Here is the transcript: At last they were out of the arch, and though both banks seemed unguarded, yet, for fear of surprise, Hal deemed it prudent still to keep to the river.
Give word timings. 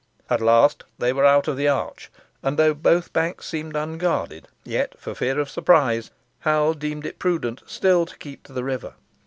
At 0.31 0.41
last 0.41 0.83
they 0.97 1.13
were 1.13 1.27
out 1.27 1.47
of 1.47 1.57
the 1.57 1.67
arch, 1.67 2.09
and 2.41 2.57
though 2.57 2.73
both 2.73 3.13
banks 3.13 3.45
seemed 3.45 3.75
unguarded, 3.75 4.47
yet, 4.63 4.99
for 4.99 5.13
fear 5.13 5.39
of 5.39 5.47
surprise, 5.47 6.09
Hal 6.39 6.73
deemed 6.73 7.05
it 7.05 7.19
prudent 7.19 7.61
still 7.67 8.07
to 8.07 8.17
keep 8.17 8.41
to 8.47 8.53
the 8.53 8.63
river. 8.63 8.95